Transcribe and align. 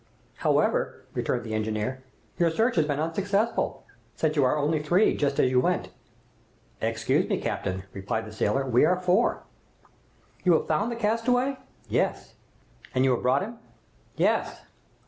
"However," 0.37 1.05
returned 1.13 1.43
the 1.43 1.53
engineer, 1.53 2.01
"your 2.39 2.49
search 2.49 2.75
has 2.77 2.87
been 2.87 2.99
unsuccessful, 2.99 3.83
since 4.15 4.35
you 4.35 4.43
are 4.43 4.57
only 4.57 4.81
three, 4.81 5.15
just 5.15 5.39
as 5.39 5.51
you 5.51 5.59
went!" 5.59 5.89
"Excuse 6.81 7.29
me, 7.29 7.39
captain," 7.39 7.83
replied 7.93 8.25
the 8.25 8.31
sailor, 8.31 8.65
"we 8.67 8.83
are 8.83 8.99
four." 8.99 9.43
"You 10.43 10.53
have 10.53 10.65
found 10.65 10.91
the 10.91 10.95
castaway?" 10.95 11.59
"Yes." 11.87 12.33
"And 12.95 13.05
you 13.05 13.11
have 13.11 13.21
brought 13.21 13.43
him?" 13.43 13.59
"Yes." 14.15 14.61